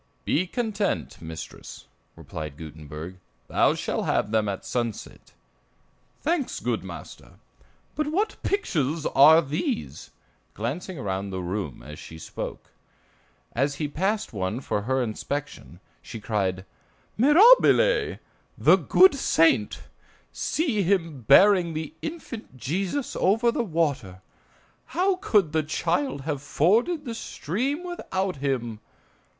"Be 0.25 0.47
content, 0.47 1.21
mistress," 1.21 1.85
replied 2.15 2.57
Gutenberg; 2.57 3.17
"thou 3.47 3.75
shall 3.75 4.01
have 4.01 4.31
them 4.31 4.49
at 4.49 4.65
sunset." 4.65 5.33
"Thanks, 6.21 6.59
good 6.59 6.83
master; 6.83 7.33
but 7.93 8.07
what 8.07 8.41
pictures 8.41 9.05
are 9.05 9.43
these?" 9.43 10.09
glancing 10.55 10.97
around 10.97 11.29
the 11.29 11.43
room 11.43 11.83
as 11.83 11.99
she 11.99 12.17
spoke. 12.17 12.71
As 13.53 13.75
he 13.75 13.87
passed 13.87 14.33
one 14.33 14.59
for 14.59 14.81
her 14.81 15.03
inspection, 15.03 15.79
she 16.01 16.19
cried: 16.19 16.65
"Mirabile! 17.15 18.17
the 18.57 18.77
good 18.77 19.13
saint! 19.13 19.83
See 20.31 20.81
him 20.81 21.21
bearing 21.27 21.75
the 21.75 21.93
infant 22.01 22.57
Jesus 22.57 23.15
over 23.15 23.51
the 23.51 23.63
water. 23.63 24.23
How 24.97 25.17
could 25.17 25.51
the 25.51 25.61
child 25.61 26.21
have 26.21 26.41
forded 26.41 27.05
the 27.05 27.13
stream 27.13 27.83
without 27.83 28.37
him? 28.37 28.79